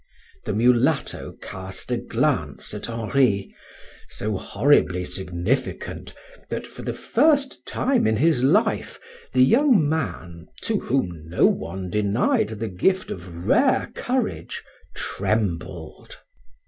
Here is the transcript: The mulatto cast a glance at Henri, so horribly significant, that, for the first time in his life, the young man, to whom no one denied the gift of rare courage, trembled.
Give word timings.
The 0.45 0.53
mulatto 0.55 1.35
cast 1.43 1.91
a 1.91 1.97
glance 1.97 2.73
at 2.73 2.87
Henri, 2.89 3.53
so 4.09 4.35
horribly 4.35 5.05
significant, 5.05 6.15
that, 6.49 6.65
for 6.65 6.81
the 6.81 6.91
first 6.95 7.63
time 7.67 8.07
in 8.07 8.15
his 8.17 8.43
life, 8.43 8.99
the 9.31 9.43
young 9.43 9.87
man, 9.87 10.47
to 10.63 10.79
whom 10.79 11.29
no 11.29 11.45
one 11.45 11.91
denied 11.91 12.49
the 12.49 12.67
gift 12.67 13.11
of 13.11 13.45
rare 13.45 13.91
courage, 13.93 14.63
trembled. 14.95 16.17